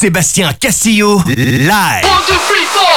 [0.00, 2.06] Sébastien Castillo, live.
[2.06, 2.88] One, two, three, four.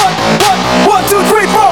[0.00, 1.63] One, one, one, two, three, four.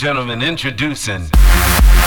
[0.00, 1.97] Dirty Dutch.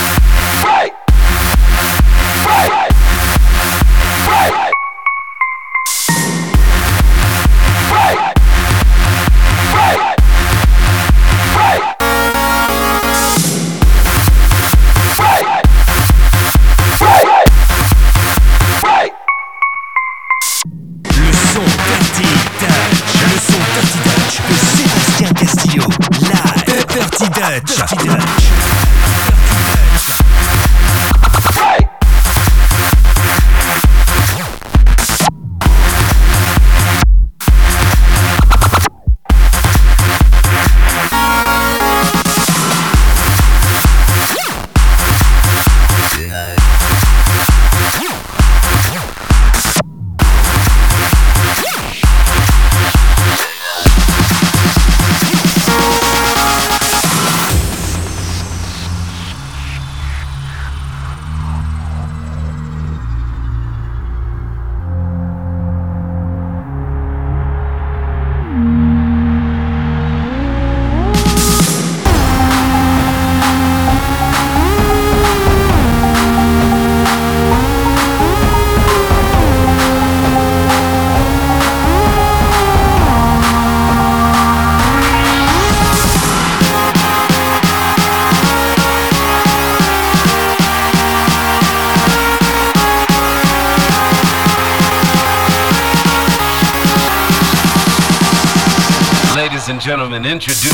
[99.62, 100.72] Ladies and gentlemen, introducing.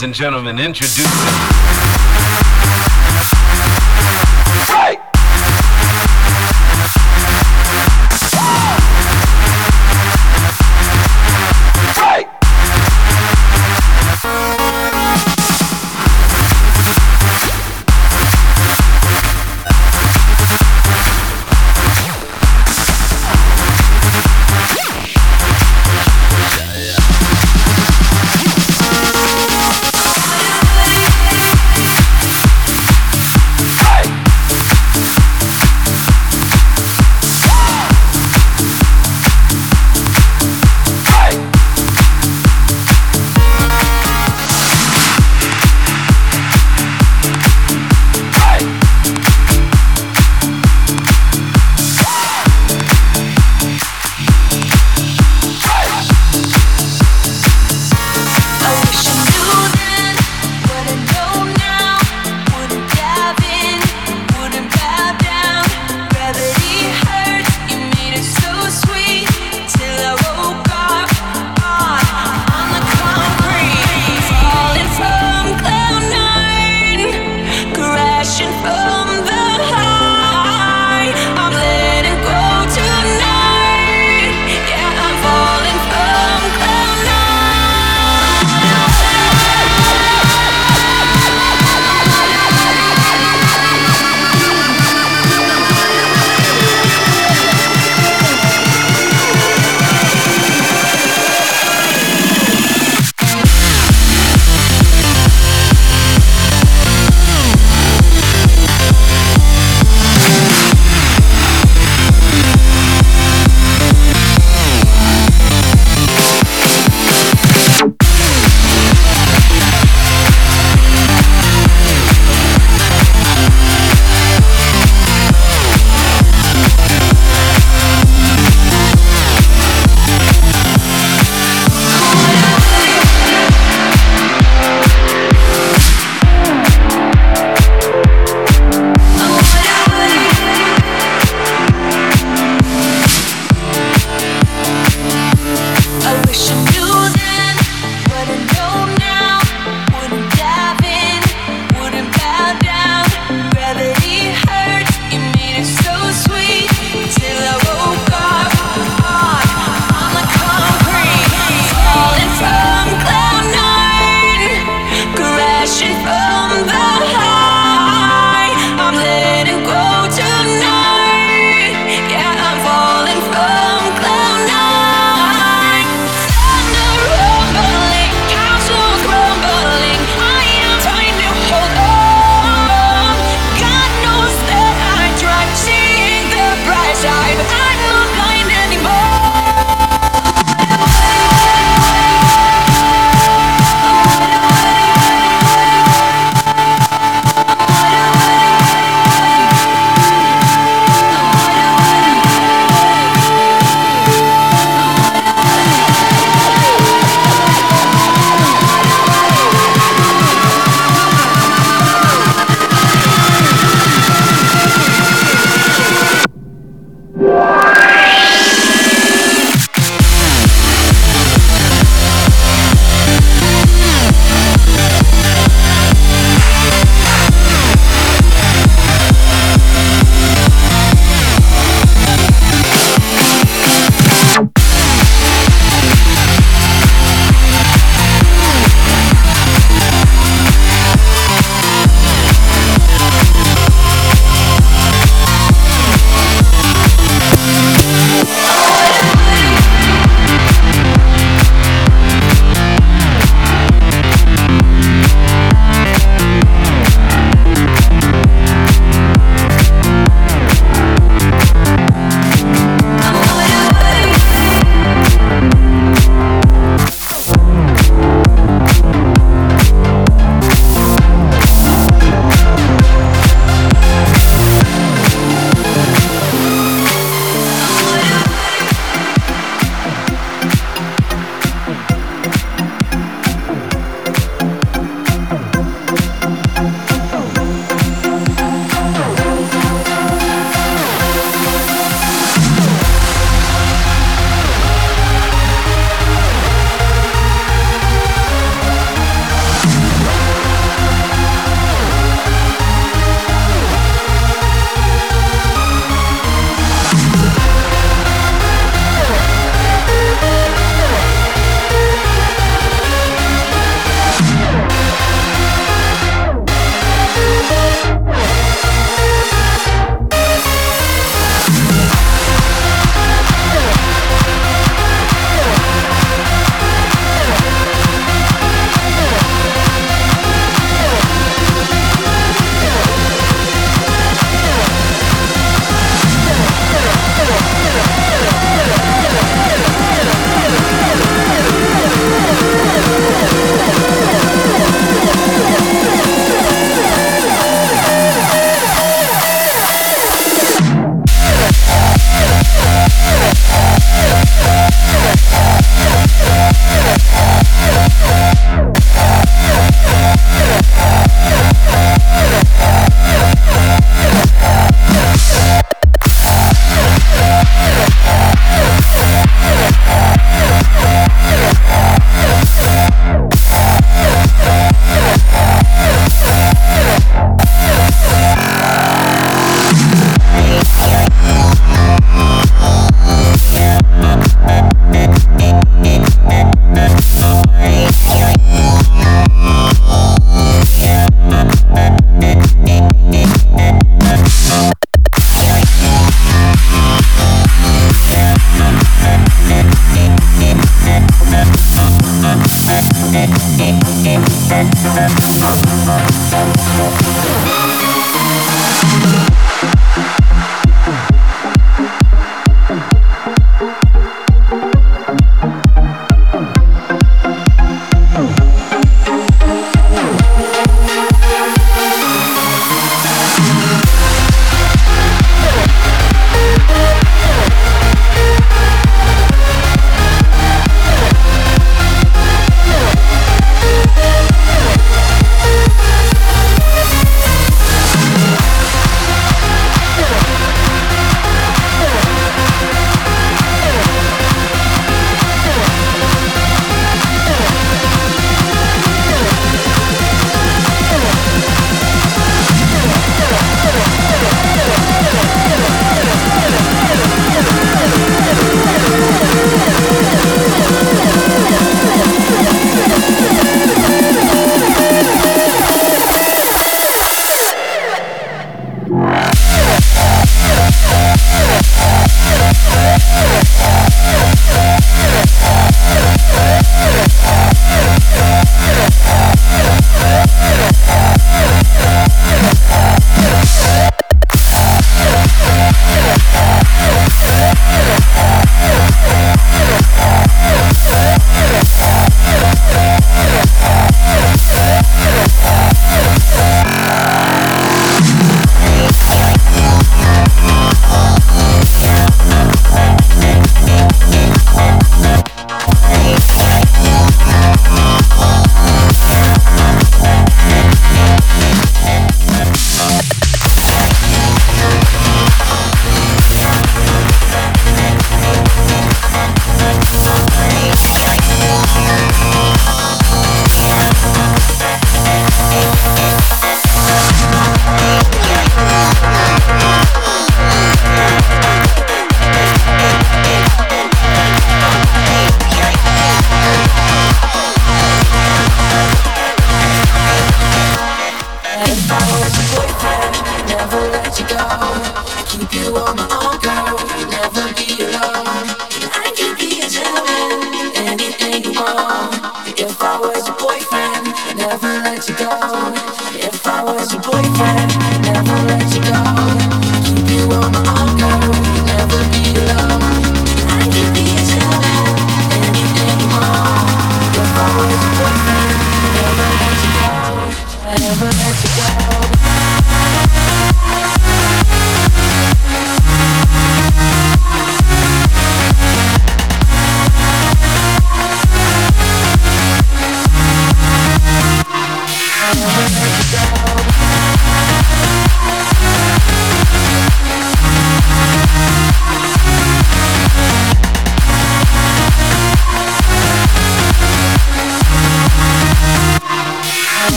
[0.00, 1.49] Ladies and gentlemen, introducing.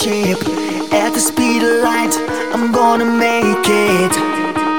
[0.00, 0.40] Spaceship.
[0.92, 2.14] At the speed of light,
[2.52, 4.12] I'm gonna make it.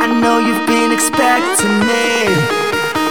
[0.02, 2.26] I know you've been expecting me.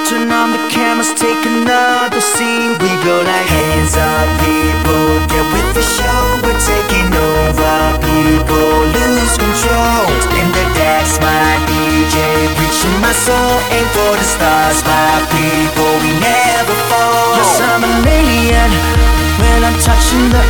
[0.08, 2.72] Turn on the cameras, take another scene.
[2.82, 5.06] We go like hands up, people.
[5.30, 7.78] Get with the show, we're taking over.
[8.02, 10.02] People lose control.
[10.34, 12.16] In the decks, my DJ
[12.58, 13.54] reaching my soul.
[13.70, 15.92] Aim for the stars, my people.
[16.02, 17.38] We never fall.
[17.38, 18.70] Yes, I'm an alien.
[19.40, 20.49] When I'm touching the